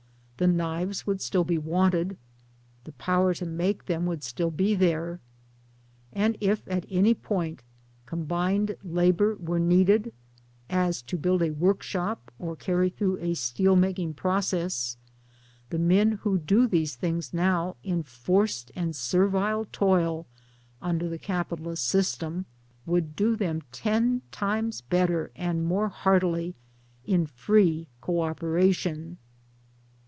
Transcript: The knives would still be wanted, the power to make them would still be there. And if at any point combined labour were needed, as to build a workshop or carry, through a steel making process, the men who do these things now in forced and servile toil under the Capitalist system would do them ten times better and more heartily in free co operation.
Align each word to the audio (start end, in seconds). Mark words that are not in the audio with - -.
The 0.37 0.47
knives 0.47 1.05
would 1.05 1.21
still 1.21 1.43
be 1.43 1.59
wanted, 1.59 2.17
the 2.85 2.93
power 2.93 3.31
to 3.35 3.45
make 3.45 3.85
them 3.85 4.07
would 4.07 4.23
still 4.23 4.49
be 4.49 4.73
there. 4.73 5.19
And 6.13 6.35
if 6.41 6.67
at 6.67 6.87
any 6.89 7.13
point 7.13 7.61
combined 8.07 8.75
labour 8.83 9.35
were 9.35 9.59
needed, 9.59 10.11
as 10.67 11.03
to 11.03 11.17
build 11.19 11.43
a 11.43 11.51
workshop 11.53 12.31
or 12.39 12.55
carry, 12.55 12.89
through 12.89 13.19
a 13.19 13.35
steel 13.35 13.75
making 13.75 14.15
process, 14.15 14.97
the 15.69 15.77
men 15.77 16.13
who 16.23 16.39
do 16.39 16.65
these 16.67 16.95
things 16.95 17.35
now 17.35 17.75
in 17.83 18.01
forced 18.01 18.71
and 18.75 18.95
servile 18.95 19.67
toil 19.71 20.25
under 20.81 21.07
the 21.07 21.19
Capitalist 21.19 21.85
system 21.87 22.47
would 22.87 23.15
do 23.15 23.35
them 23.35 23.61
ten 23.71 24.23
times 24.31 24.81
better 24.81 25.29
and 25.35 25.63
more 25.65 25.89
heartily 25.89 26.55
in 27.05 27.27
free 27.27 27.89
co 28.01 28.21
operation. 28.21 29.19